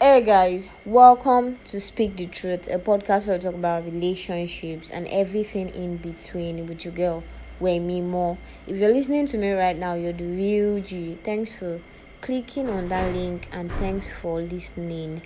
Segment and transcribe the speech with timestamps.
[0.00, 5.08] Hey guys, welcome to Speak the Truth, a podcast where we talk about relationships and
[5.08, 7.24] everything in between with your girl,
[7.60, 8.38] Wemimo.
[8.68, 11.18] If you're listening to me right now, you're the real G.
[11.24, 11.80] Thanks for
[12.20, 15.22] clicking on that link and thanks for listening.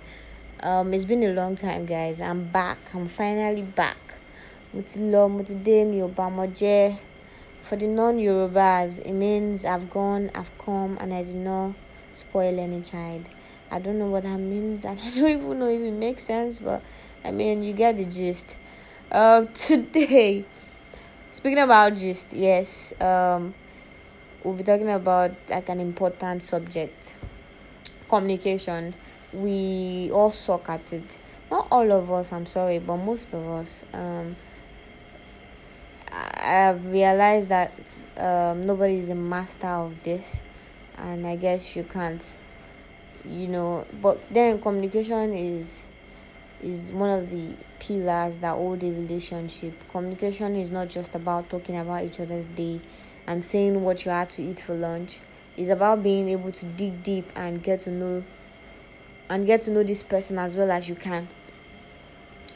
[0.61, 2.19] Um, it's been a long time, guys.
[2.19, 2.79] I'm back.
[2.95, 4.15] I'm finally back.
[4.73, 4.81] For
[7.77, 11.73] the non-Yorubas, it means I've gone, I've come, and I did not
[12.13, 13.29] spoil any child.
[13.73, 16.59] I don't know what that means, and I don't even know if it makes sense,
[16.59, 16.83] but
[17.25, 18.55] I mean, you get the gist.
[19.11, 20.45] Uh, today,
[21.31, 23.55] speaking about gist, yes, um,
[24.43, 27.15] we'll be talking about like an important subject
[28.07, 28.93] communication.
[29.33, 31.19] We all suck at it.
[31.49, 33.83] Not all of us, I'm sorry, but most of us.
[33.91, 34.35] Um,
[36.11, 37.71] I've realized that
[38.17, 40.43] um, nobody is a master of this,
[40.95, 42.23] and I guess you can't,
[43.25, 43.85] you know.
[44.01, 45.83] But then communication is
[46.61, 49.73] is one of the pillars that hold a relationship.
[49.89, 52.79] Communication is not just about talking about each other's day
[53.27, 55.19] and saying what you had to eat for lunch.
[55.57, 58.23] It's about being able to dig deep and get to know
[59.29, 61.27] and get to know this person as well as you can.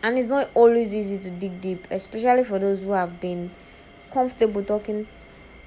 [0.03, 3.51] And it's not always easy to dig deep, especially for those who have been
[4.11, 5.07] comfortable talking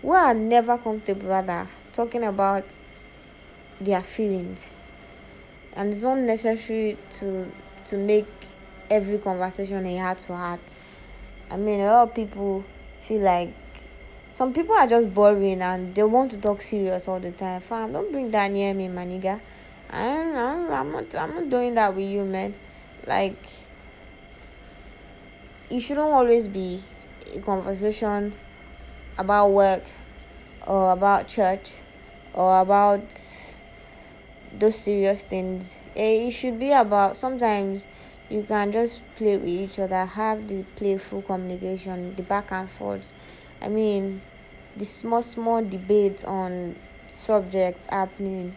[0.02, 2.76] who are never comfortable rather talking about
[3.80, 4.74] their feelings
[5.74, 7.50] and it's not necessary to
[7.84, 8.26] to make
[8.90, 10.74] every conversation a heart to heart.
[11.50, 12.64] I mean a lot of people
[13.00, 13.54] feel like
[14.32, 17.60] some people are just boring and they want to talk serious all the time.
[17.60, 19.40] Fam don't bring that near me my nigga.
[19.92, 22.54] I'm, I'm, I'm not i'm not doing that with you man.
[23.06, 23.44] Like
[25.70, 26.82] it shouldn't always be
[27.34, 28.34] a conversation
[29.18, 29.84] about work
[30.66, 31.74] or about church
[32.34, 33.02] or about
[34.58, 35.78] those serious things.
[35.96, 37.86] Eh, it should be about sometimes
[38.28, 43.12] you can just play with each other, have the playful communication, the back and forth.
[43.60, 44.22] I mean,
[44.76, 48.56] the small, small debates on subjects happening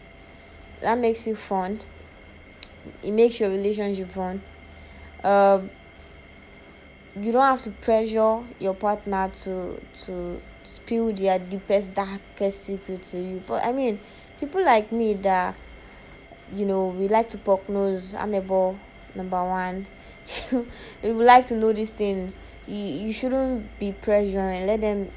[0.80, 1.80] that makes you fun.
[3.02, 4.42] It makes your relationship fun.
[5.22, 5.70] Um,
[7.18, 13.18] you don't have to pressure your partner to to spill their deepest darkest secret to
[13.18, 14.00] you but i mean
[14.40, 15.54] people like me that
[16.54, 18.78] you know we like to poke nose amebo
[19.14, 19.86] number one.
[21.02, 22.38] We like to know these things.
[22.66, 24.66] You, you shouldn't be pressuring.
[24.66, 25.10] Let them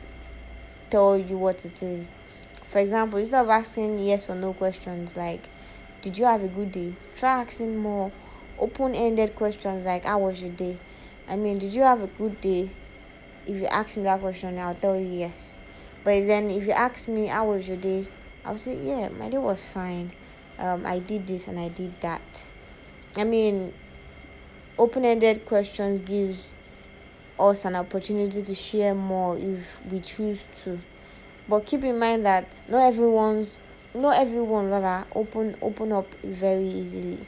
[0.90, 2.12] tell you what it is.
[2.68, 5.50] For example instead of asking yes or no questions like
[6.02, 6.94] did you have a good day?
[7.16, 8.12] Try asking more
[8.60, 10.78] open-ended questions like how was your day?
[11.28, 12.72] I mean, did you have a good day?
[13.46, 15.58] If you ask me that question, I'll tell you yes.
[16.04, 18.08] But then if you ask me how was your day,
[18.46, 20.12] I'll say yeah, my day was fine.
[20.60, 22.22] Um, I did this and I did that.
[23.16, 23.74] I mean,
[24.78, 26.54] open-ended questions gives
[27.40, 30.80] us an opportunity to share more if we choose to.
[31.48, 33.60] But keep in mind that not everyone's
[33.94, 37.26] not everyone rather open open up very easily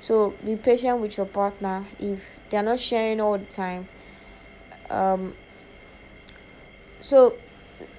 [0.00, 3.88] so be patient with your partner if they're not sharing all the time.
[4.90, 5.34] Um,
[7.00, 7.36] so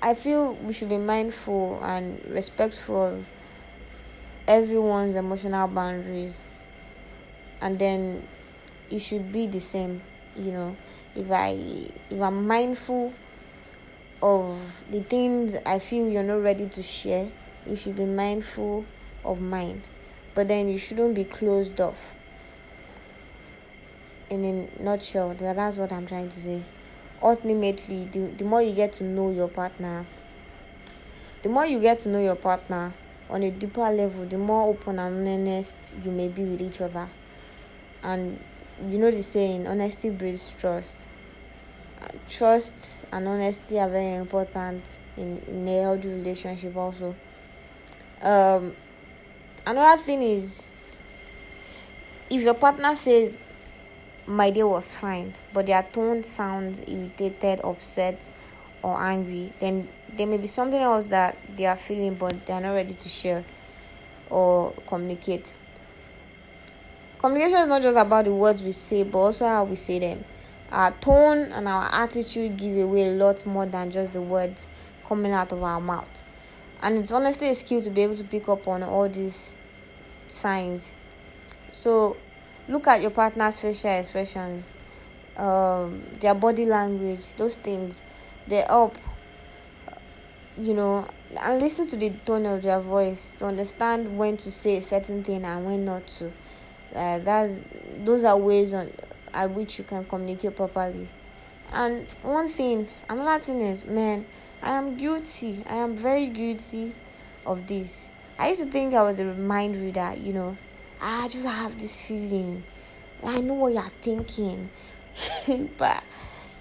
[0.02, 3.26] I feel we should be mindful and respectful of
[4.50, 6.42] everyone's emotional boundaries,
[7.62, 8.28] and then
[8.92, 10.02] it should be the same.
[10.36, 10.78] You know,
[11.16, 11.52] if I
[12.10, 13.14] if I'm mindful
[14.22, 14.60] of
[14.92, 17.32] the things I feel you're not ready to share,
[17.66, 18.84] you should be mindful
[19.24, 19.82] of mine
[20.40, 22.16] but then you shouldn't be closed off.
[24.30, 26.64] In a nutshell, that's what I'm trying to say.
[27.22, 30.06] Ultimately, the, the more you get to know your partner,
[31.44, 32.94] the more you get to know your partner
[33.30, 37.10] on a deeper level, the more open and honest you may be with each other.
[38.04, 38.40] And
[38.88, 41.08] you know the saying, honesty breeds trust.
[42.30, 44.84] Trust and honesty are very important
[45.18, 47.16] in, in a healthy relationship also.
[48.22, 48.76] Um,
[49.66, 50.68] another thing is
[52.30, 53.40] if your partner says
[54.26, 58.32] my day was fine but their tone sounds irritated upset
[58.84, 62.62] or angry then there may be something else that they are feeling but they are
[62.62, 63.46] not ready to share
[64.30, 65.56] or communicate
[67.18, 70.24] communication is not just about the words we say but also how we say them
[70.72, 74.70] our tone and our attitude give away a lot more than just the words
[75.08, 76.24] coming out of our mouth
[76.82, 79.56] and it's honestly a skill to be able to pick up on all these
[80.28, 80.92] signs.
[81.72, 82.18] So
[82.68, 84.64] look at your partner's facial expressions,
[85.36, 88.02] um, their body language, those things.
[88.48, 88.98] They help,
[90.60, 91.08] you know,
[91.40, 95.24] and listen to the tone of their voice to understand when to say a certain
[95.24, 96.32] thing and when not to.
[96.94, 97.60] Uh, that's
[98.04, 98.92] those are ways on
[99.34, 101.08] at which you can communicate properly.
[101.72, 104.26] And one thing, another thing is, man,
[104.62, 105.64] I am guilty.
[105.70, 106.96] I am very guilty
[107.46, 108.12] of this.
[108.38, 110.58] I used to think I was a mind reader, you know.
[111.02, 112.64] I just have this feeling.
[113.24, 114.70] I know what you're thinking.
[115.78, 116.04] but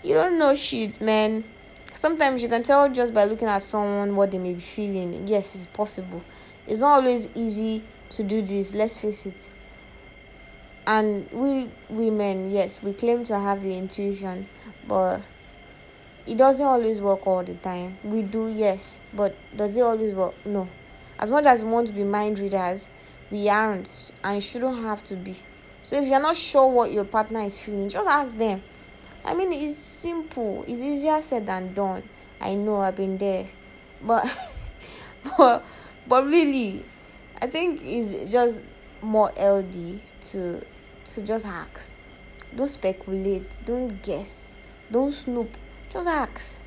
[0.03, 1.45] you don't know shit, man.
[1.99, 5.27] Sometimes you can tell just by looking at someone what they may be feeling.
[5.27, 6.23] Yes, it's possible.
[6.65, 9.51] It's not always easy to do this, let's face it.
[10.87, 14.49] And we women, yes, we claim to have the intuition,
[14.87, 15.23] but
[16.25, 17.99] it doesn't always work all the time.
[18.05, 20.35] We do, yes, but does it always work?
[20.47, 20.69] No.
[21.19, 22.89] As much as we want to be mind readers,
[23.29, 25.35] we aren't and shouldn't have to be.
[25.83, 28.63] So if you're not sure what your partner is feeling, just ask them.
[29.29, 30.65] I mean, it's simple.
[30.67, 32.03] It's easier said than done.
[32.41, 33.47] I know I've been there,
[34.01, 34.25] but
[35.37, 35.63] but
[36.07, 36.83] but really,
[37.43, 38.63] I think it's just
[39.03, 40.65] more LD to
[41.05, 41.95] to just ask.
[42.57, 43.61] Don't speculate.
[43.67, 44.57] Don't guess.
[44.91, 45.59] Don't snoop.
[45.91, 46.63] Just ask.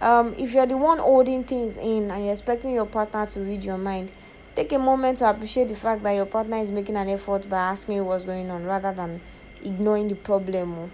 [0.00, 3.64] Um, if you're the one holding things in and you're expecting your partner to read
[3.64, 4.12] your mind,
[4.54, 7.58] take a moment to appreciate the fact that your partner is making an effort by
[7.58, 9.20] asking you what's going on rather than
[9.64, 10.92] ignoring the problem.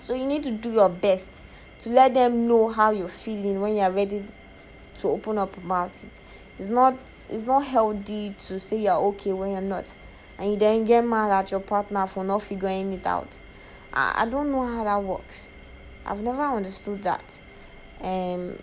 [0.00, 1.42] So you need to do your best
[1.80, 4.26] to let them know how you're feeling when you're ready
[4.96, 6.20] to open up about it.
[6.58, 6.96] It's not
[7.28, 9.94] it's not healthy to say you're okay when you're not
[10.38, 13.38] and you then get mad at your partner for not figuring it out.
[13.92, 15.48] I, I don't know how that works.
[16.04, 17.40] I've never understood that.
[18.02, 18.58] Um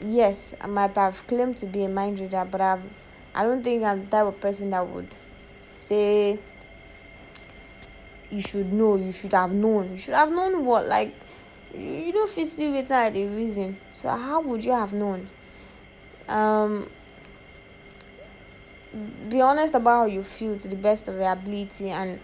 [0.00, 2.82] yes, I might have claimed to be a mind reader, but I've
[3.34, 5.14] I don't think I'm the type of person that would
[5.76, 6.38] say
[8.30, 9.92] you should know, you should have known.
[9.92, 10.86] You should have known what?
[10.86, 11.14] Like
[11.76, 13.78] you don't feel see without the reason.
[13.92, 15.28] So how would you have known?
[16.28, 16.88] Um
[19.28, 22.20] be honest about how you feel to the best of your ability and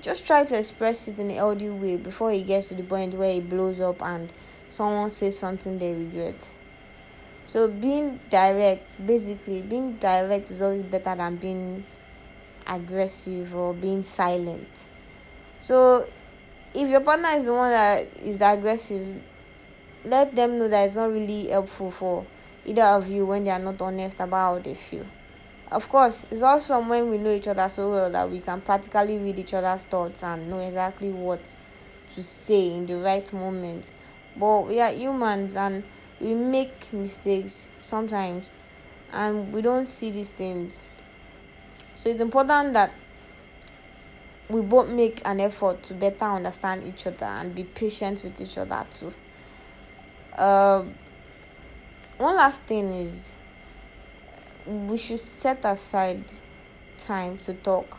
[0.00, 3.14] just try to express it in a healthy way before it gets to the point
[3.14, 4.32] where it blows up and
[4.68, 6.56] someone says something they regret.
[7.44, 11.84] So being direct, basically being direct is always better than being
[12.66, 14.89] aggressive or being silent.
[15.60, 16.08] So
[16.74, 19.20] if your partner is the one that is aggressive,
[20.04, 22.26] let them know that it's not really helpful for
[22.64, 25.04] either of you when they are not honest about how they feel.
[25.70, 29.18] Of course, it's also when we know each other so well that we can practically
[29.18, 31.60] read each other's thoughts and know exactly what
[32.14, 33.92] to say in the right moment.
[34.36, 35.84] But we are humans and
[36.20, 38.50] we make mistakes sometimes
[39.12, 40.82] and we don't see these things.
[41.92, 42.92] So it's important that
[44.50, 48.58] we both make an effort to better understand each other and be patient with each
[48.58, 49.12] other too.
[50.36, 50.84] Uh,
[52.18, 53.30] one last thing is
[54.66, 56.24] we should set aside
[56.98, 57.98] time to talk.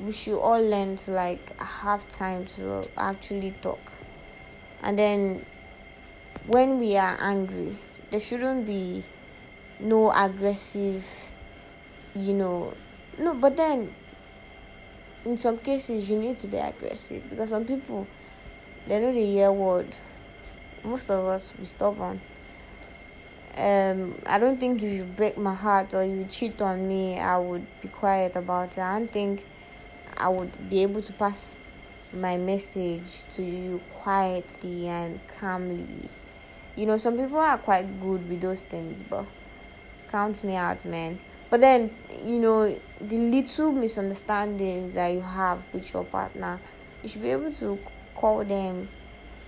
[0.00, 3.92] We should all learn to like have time to actually talk.
[4.82, 5.46] And then
[6.46, 7.78] when we are angry,
[8.10, 9.04] there shouldn't be
[9.78, 11.04] no aggressive,
[12.14, 12.74] you know.
[13.18, 13.94] No, but then
[15.24, 18.06] in some cases you need to be aggressive because some people
[18.86, 19.94] they know the hear word.
[20.82, 22.20] Most of us we stubborn.
[23.56, 27.18] Um i don't think if you break my heart or you cheat on me.
[27.18, 28.78] I would be quiet about it.
[28.78, 29.46] I don't think
[30.16, 31.58] i would be able to pass
[32.12, 36.08] my message to you quietly and calmly.
[36.76, 39.26] You know some people are quite good with those things but
[40.10, 41.20] count me out man
[41.52, 41.94] but then
[42.24, 46.58] you know the little misunderstandings that you have with your partner
[47.02, 47.78] you should be able to
[48.14, 48.88] call them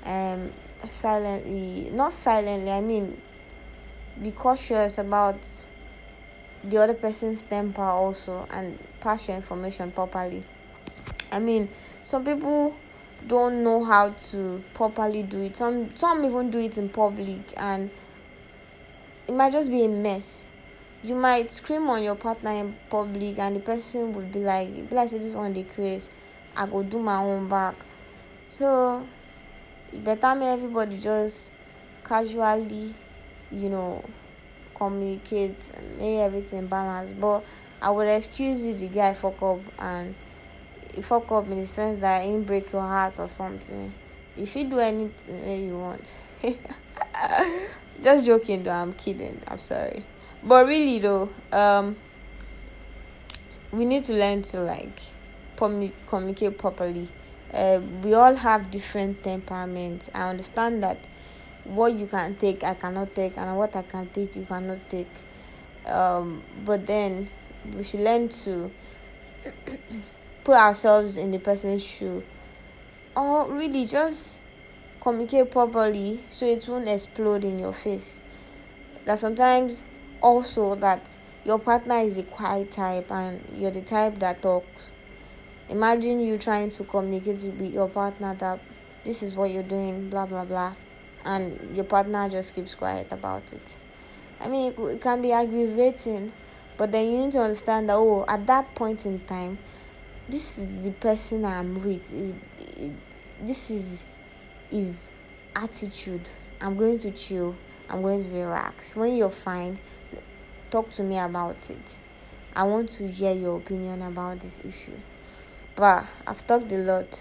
[0.04, 0.52] um
[0.86, 3.18] silently not silently i mean
[4.22, 5.38] be cautious about
[6.68, 10.42] the other person's temper also and pass your information properly.
[11.30, 11.68] I mean,
[12.02, 12.76] some people
[13.26, 15.56] don't know how to properly do it.
[15.56, 17.90] Some some even do it in public and
[19.28, 20.48] it might just be a mess.
[21.04, 25.10] You might scream on your partner in public and the person would be like, like
[25.10, 26.10] say this one the craze.
[26.56, 27.74] I go do my own back.
[28.48, 29.06] So
[29.92, 31.52] better make everybody just
[32.02, 32.94] casually
[33.50, 34.04] you know,
[34.74, 35.56] communicate,
[35.98, 37.12] make everything balance.
[37.12, 37.44] But
[37.80, 40.14] I would excuse you the guy fuck up and
[41.02, 43.92] fuck up in the sense that he break your heart or something.
[44.36, 46.18] You do anything you want.
[48.00, 49.40] Just joking though, I'm kidding.
[49.46, 50.04] I'm sorry.
[50.44, 51.96] But really though, um
[53.72, 55.00] we need to learn to like
[55.56, 57.08] communicate properly.
[57.52, 60.10] Uh, we all have different temperaments.
[60.14, 61.08] I understand that
[61.64, 65.10] what you can take i cannot take and what i can take you cannot take
[65.86, 67.28] um, but then
[67.74, 68.70] we should learn to
[70.44, 72.22] put ourselves in the person's shoe
[73.16, 74.40] or really just
[75.00, 78.22] communicate properly so it won't explode in your face
[79.04, 79.84] that sometimes
[80.20, 84.90] also that your partner is a quiet type and you're the type that talks.
[85.68, 88.60] Imagine you trying to communicate with your partner that
[89.04, 90.74] this is what you're doing blah blah blah
[91.24, 93.80] and your partner just keeps quiet about it.
[94.40, 96.32] I mean it can be aggravating
[96.76, 99.58] but then you need to understand that oh at that point in time
[100.28, 102.12] this is the person i'm with.
[102.12, 102.36] It,
[102.78, 102.92] it,
[103.44, 104.04] this is
[104.70, 105.10] his
[105.54, 106.26] attitude.
[106.60, 107.54] I'm going to chill.
[107.88, 108.96] I'm going to relax.
[108.96, 109.78] When you're fine
[110.74, 111.98] talk to me about it.
[112.56, 114.98] I want to hear your opinion about this issue.
[115.76, 117.20] But i've talked a lot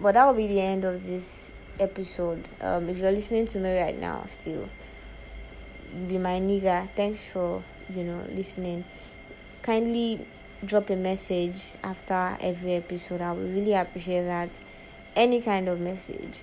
[0.00, 2.48] but that will be the end of this episode.
[2.62, 4.70] Um if you're listening to me right now still
[6.06, 6.88] be my nigga.
[6.96, 7.62] Thanks for
[7.94, 8.86] you know listening.
[9.60, 10.26] Kindly
[10.64, 13.20] drop a message after every episode.
[13.20, 14.58] I would really appreciate that.
[15.14, 16.40] Any kind of message.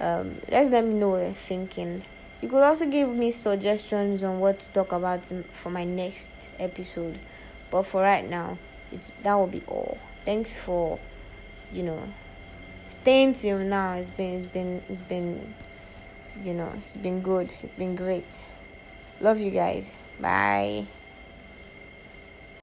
[0.00, 2.02] Um let me know what you're thinking
[2.42, 7.18] you could also give me suggestions on what to talk about for my next episode.
[7.70, 8.58] But for right now
[8.90, 9.96] it's that will be all.
[10.24, 10.98] Thanks for
[11.72, 12.02] you know
[12.88, 13.94] staying till now.
[13.94, 15.54] It's been it's been it's been
[16.44, 17.54] you know it's been good.
[17.62, 18.44] It's been great.
[19.20, 19.94] Love you guys.
[20.20, 20.86] Bye